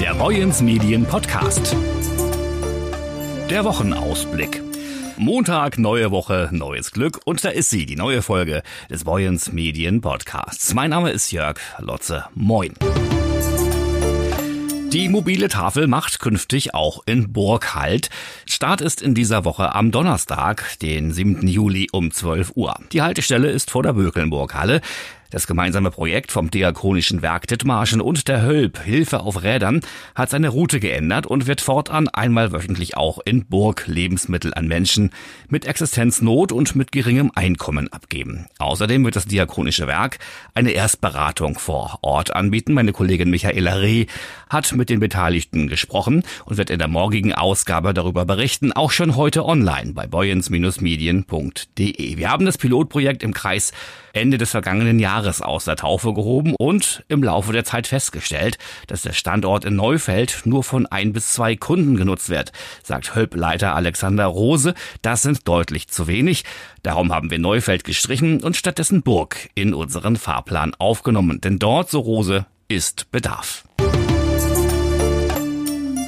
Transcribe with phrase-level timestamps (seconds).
[0.00, 1.74] Der Boyens Medien Podcast.
[3.48, 4.62] Der Wochenausblick.
[5.16, 10.02] Montag, neue Woche, neues Glück und da ist sie, die neue Folge des Boyens Medien
[10.02, 10.74] Podcasts.
[10.74, 12.26] Mein Name ist Jörg Lotze.
[12.34, 12.74] Moin.
[14.92, 18.08] Die mobile Tafel macht künftig auch in Burg Halt.
[18.48, 21.46] Start ist in dieser Woche am Donnerstag, den 7.
[21.48, 22.78] Juli um 12 Uhr.
[22.92, 24.80] Die Haltestelle ist vor der Bökelnburg-Halle.
[25.30, 29.80] Das gemeinsame Projekt vom Diakonischen Werk Dithmarschen und der Hölp Hilfe auf Rädern
[30.14, 35.10] hat seine Route geändert und wird fortan einmal wöchentlich auch in Burg Lebensmittel an Menschen
[35.48, 38.46] mit Existenznot und mit geringem Einkommen abgeben.
[38.58, 40.18] Außerdem wird das Diakonische Werk
[40.54, 42.72] eine Erstberatung vor Ort anbieten.
[42.72, 44.06] Meine Kollegin Michaela Reh
[44.48, 49.16] hat mit den Beteiligten gesprochen und wird in der morgigen Ausgabe darüber berichten, auch schon
[49.16, 52.16] heute online bei boyens-medien.de.
[52.16, 53.72] Wir haben das Pilotprojekt im Kreis
[54.12, 59.00] Ende des vergangenen Jahres aus der Taufe gehoben und im Laufe der Zeit festgestellt, dass
[59.00, 64.26] der Standort in Neufeld nur von ein bis zwei Kunden genutzt wird, sagt Hölp-Leiter Alexander
[64.26, 64.74] Rose.
[65.00, 66.44] Das sind deutlich zu wenig.
[66.82, 71.40] Darum haben wir Neufeld gestrichen und stattdessen Burg in unseren Fahrplan aufgenommen.
[71.40, 73.65] Denn dort, so Rose, ist Bedarf.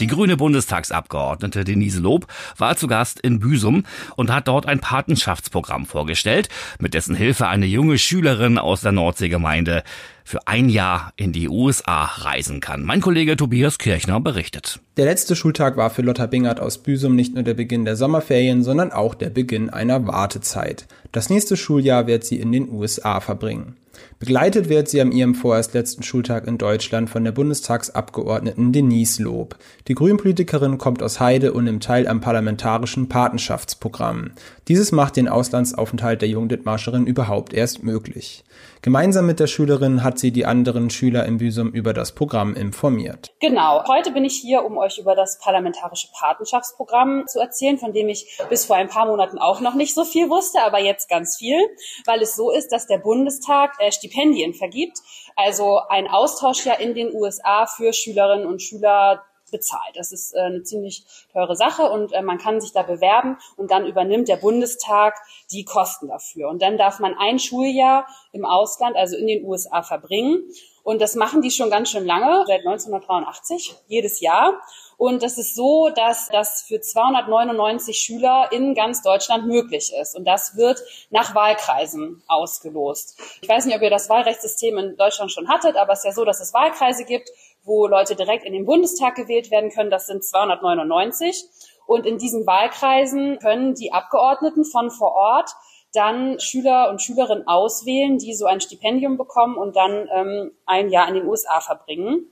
[0.00, 3.82] Die grüne Bundestagsabgeordnete Denise Lob war zu Gast in Büsum
[4.14, 9.82] und hat dort ein Patenschaftsprogramm vorgestellt, mit dessen Hilfe eine junge Schülerin aus der Nordseegemeinde
[10.28, 12.84] für ein Jahr in die USA reisen kann.
[12.84, 14.78] Mein Kollege Tobias Kirchner berichtet.
[14.98, 18.62] Der letzte Schultag war für Lotta Bingert aus Büsum nicht nur der Beginn der Sommerferien,
[18.62, 20.86] sondern auch der Beginn einer Wartezeit.
[21.12, 23.76] Das nächste Schuljahr wird sie in den USA verbringen.
[24.18, 29.56] Begleitet wird sie am ihrem vorerst letzten Schultag in Deutschland von der Bundestagsabgeordneten Denise Lob.
[29.86, 34.32] Die Grünpolitikerin kommt aus Heide und nimmt teil am parlamentarischen Patenschaftsprogramm.
[34.66, 38.44] Dieses macht den Auslandsaufenthalt der Jungdithmarscherin überhaupt erst möglich.
[38.82, 43.32] Gemeinsam mit der Schülerin hat sie die anderen Schüler im Büsum über das Programm informiert.
[43.40, 43.84] Genau.
[43.86, 48.38] Heute bin ich hier, um euch über das parlamentarische Patenschaftsprogramm zu erzählen, von dem ich
[48.48, 51.58] bis vor ein paar Monaten auch noch nicht so viel wusste, aber jetzt ganz viel,
[52.06, 54.98] weil es so ist, dass der Bundestag äh, Stipendien vergibt,
[55.36, 59.96] also ein Austauschjahr in den USA für Schülerinnen und Schüler bezahlt.
[59.96, 63.70] Das ist äh, eine ziemlich teure Sache und äh, man kann sich da bewerben und
[63.70, 65.16] dann übernimmt der Bundestag
[65.50, 66.48] die Kosten dafür.
[66.48, 70.44] Und dann darf man ein Schuljahr im Ausland, also in den USA, verbringen.
[70.82, 74.62] Und das machen die schon ganz schön lange, seit 1983, jedes Jahr.
[74.96, 80.16] Und das ist so, dass das für 299 Schüler in ganz Deutschland möglich ist.
[80.16, 83.16] Und das wird nach Wahlkreisen ausgelost.
[83.42, 86.12] Ich weiß nicht, ob ihr das Wahlrechtssystem in Deutschland schon hattet, aber es ist ja
[86.12, 87.30] so, dass es Wahlkreise gibt
[87.68, 89.90] wo Leute direkt in den Bundestag gewählt werden können.
[89.90, 91.44] Das sind 299.
[91.86, 95.50] Und in diesen Wahlkreisen können die Abgeordneten von vor Ort
[95.92, 101.08] dann Schüler und Schülerinnen auswählen, die so ein Stipendium bekommen und dann ähm, ein Jahr
[101.08, 102.26] in den USA verbringen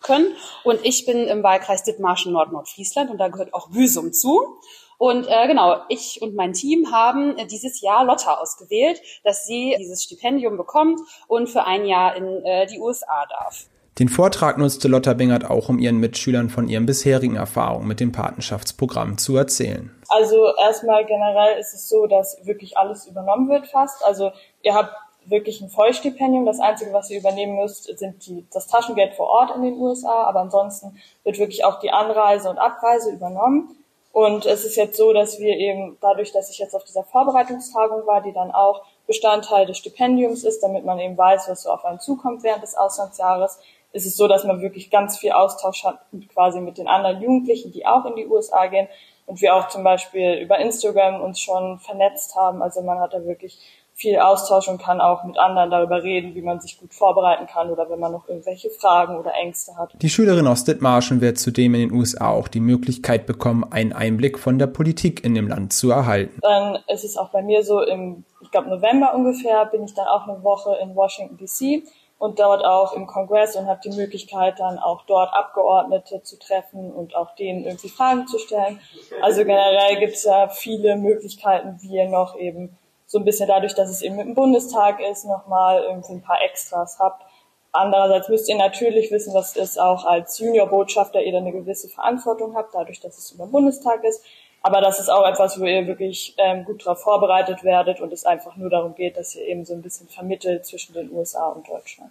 [0.00, 0.34] können.
[0.64, 4.58] Und ich bin im Wahlkreis Dithmarschen Nord-Nordfriesland und da gehört auch Büsum zu.
[4.96, 9.74] Und äh, genau, ich und mein Team haben äh, dieses Jahr Lotta ausgewählt, dass sie
[9.78, 13.66] dieses Stipendium bekommt und für ein Jahr in äh, die USA darf.
[14.00, 18.12] Den Vortrag nutzte Lotta Bingert auch, um ihren Mitschülern von ihren bisherigen Erfahrungen mit dem
[18.12, 19.94] Patenschaftsprogramm zu erzählen.
[20.08, 24.02] Also erstmal generell ist es so, dass wirklich alles übernommen wird fast.
[24.02, 24.94] Also ihr habt
[25.26, 26.46] wirklich ein Vollstipendium.
[26.46, 30.24] Das Einzige, was ihr übernehmen müsst, sind die, das Taschengeld vor Ort in den USA.
[30.24, 33.76] Aber ansonsten wird wirklich auch die Anreise und Abreise übernommen.
[34.12, 38.06] Und es ist jetzt so, dass wir eben dadurch, dass ich jetzt auf dieser Vorbereitungstagung
[38.06, 41.84] war, die dann auch Bestandteil des Stipendiums ist, damit man eben weiß, was so auf
[41.84, 43.60] einen zukommt während des Auslandsjahres,
[43.92, 46.00] ist es so, dass man wirklich ganz viel Austausch hat
[46.32, 48.88] quasi mit den anderen Jugendlichen, die auch in die USA gehen
[49.26, 52.62] und wir auch zum Beispiel über Instagram uns schon vernetzt haben.
[52.62, 53.58] Also man hat da wirklich
[54.00, 57.70] viel Austausch und kann auch mit anderen darüber reden, wie man sich gut vorbereiten kann
[57.70, 59.92] oder wenn man noch irgendwelche Fragen oder Ängste hat.
[60.00, 64.38] Die Schülerin aus Dithmarschen wird zudem in den USA auch die Möglichkeit bekommen, einen Einblick
[64.38, 66.40] von der Politik in dem Land zu erhalten.
[66.40, 70.06] Dann ist es auch bei mir so, im, ich glaube November ungefähr, bin ich dann
[70.06, 71.82] auch eine Woche in Washington DC
[72.20, 76.92] und dort auch im Kongress und habe die Möglichkeit dann auch dort Abgeordnete zu treffen
[76.92, 78.78] und auch denen irgendwie Fragen zu stellen.
[79.22, 82.76] Also generell gibt es ja viele Möglichkeiten, wie ihr noch eben
[83.06, 86.42] so ein bisschen dadurch, dass es eben mit dem Bundestag ist, nochmal irgendwie ein paar
[86.42, 87.24] Extras habt.
[87.72, 92.54] Andererseits müsst ihr natürlich wissen, dass es auch als Juniorbotschafter ihr dann eine gewisse Verantwortung
[92.54, 94.22] habt, dadurch, dass es über den Bundestag ist.
[94.62, 98.26] Aber das ist auch etwas, wo ihr wirklich ähm, gut darauf vorbereitet werdet und es
[98.26, 101.66] einfach nur darum geht, dass ihr eben so ein bisschen vermittelt zwischen den USA und
[101.66, 102.10] Deutschland.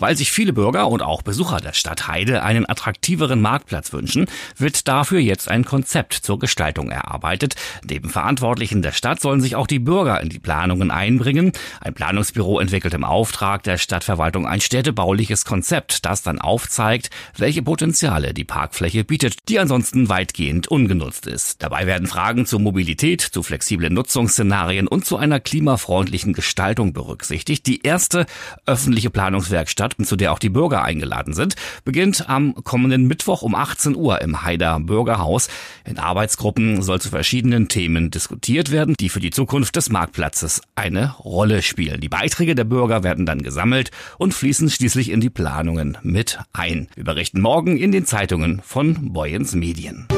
[0.00, 4.26] Weil sich viele Bürger und auch Besucher der Stadt Heide einen attraktiveren Marktplatz wünschen,
[4.56, 7.54] wird dafür jetzt ein Konzept zur Gestaltung erarbeitet.
[7.88, 11.52] Neben Verantwortlichen der Stadt sollen sich auch die Bürger in die Planungen einbringen.
[11.80, 18.32] Ein Planungsbüro entwickelt im Auftrag der Stadtverwaltung ein städtebauliches Konzept, das dann aufzeigt, welche Potenziale
[18.32, 21.62] die Parkfläche bietet, die ansonsten weitgehend ungenutzt ist.
[21.62, 27.66] Dabei werden Fragen zur Mobilität, zu flexiblen Nutzungsszenarien und zu einer klimafreundlichen Gestaltung berücksichtigt.
[27.66, 28.24] Die erste
[28.64, 31.54] öffentliche Planungswerkstatt, zu der auch die Bürger eingeladen sind,
[31.84, 35.48] beginnt am kommenden Mittwoch um 18 Uhr im Haider Bürgerhaus.
[35.84, 41.14] In Arbeitsgruppen soll zu verschiedenen Themen diskutiert werden, die für die Zukunft des Marktplatzes eine
[41.18, 42.00] Rolle spielen.
[42.00, 46.88] Die Beiträge der Bürger werden dann gesammelt und fließen schließlich in die Planungen mit ein.
[46.94, 50.08] Wir berichten morgen in den Zeitungen von Boyens Medien.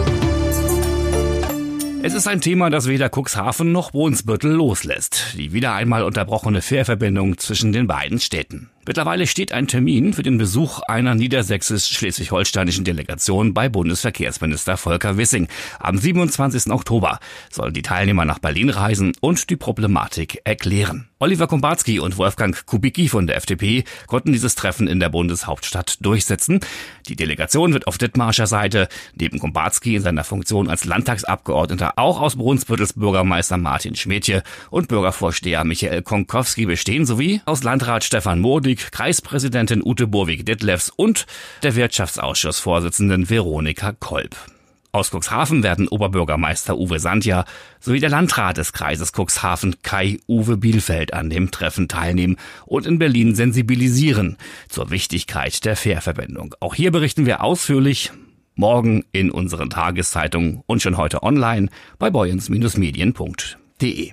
[2.05, 5.35] Es ist ein Thema, das weder Cuxhaven noch Brunsbüttel loslässt.
[5.39, 8.72] Die wieder einmal unterbrochene Fährverbindung zwischen den beiden Städten.
[8.85, 15.47] Mittlerweile steht ein Termin für den Besuch einer niedersächsisch-schleswig-holsteinischen Delegation bei Bundesverkehrsminister Volker Wissing.
[15.79, 16.73] Am 27.
[16.73, 21.07] Oktober sollen die Teilnehmer nach Berlin reisen und die Problematik erklären.
[21.21, 26.59] Oliver Kombatski und Wolfgang Kubicki von der FDP konnten dieses Treffen in der Bundeshauptstadt durchsetzen.
[27.07, 32.35] Die Delegation wird auf Dithmarscher Seite neben Kombatski in seiner Funktion als Landtagsabgeordneter auch aus
[32.35, 38.93] Brunsbüttels Bürgermeister Martin Schmidtje und Bürgervorsteher Michael Konkowski bestehen sowie aus Landrat Stefan Modi Republik
[38.93, 41.27] Kreispräsidentin Ute Burwig-Detlefs und
[41.63, 44.35] der Wirtschaftsausschussvorsitzenden Veronika Kolb.
[44.93, 47.45] Aus Cuxhaven werden Oberbürgermeister Uwe Sandja
[47.81, 53.35] sowie der Landrat des Kreises Cuxhaven Kai-Uwe Bielfeld an dem Treffen teilnehmen und in Berlin
[53.35, 54.39] sensibilisieren
[54.69, 56.55] zur Wichtigkeit der Fährverbindung.
[56.61, 58.11] Auch hier berichten wir ausführlich
[58.55, 64.13] morgen in unseren Tageszeitungen und schon heute online bei boyens-medien.de.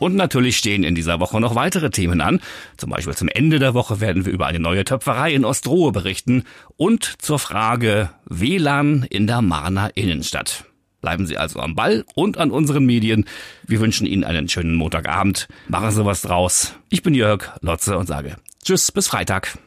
[0.00, 2.40] Und natürlich stehen in dieser Woche noch weitere Themen an.
[2.76, 6.44] Zum Beispiel zum Ende der Woche werden wir über eine neue Töpferei in Ostrohe berichten
[6.76, 10.64] und zur Frage WLAN in der Marner Innenstadt.
[11.02, 13.26] Bleiben Sie also am Ball und an unseren Medien.
[13.66, 15.48] Wir wünschen Ihnen einen schönen Montagabend.
[15.68, 16.74] Machen Sie was draus.
[16.88, 19.58] Ich bin Jörg Lotze und sage Tschüss bis Freitag.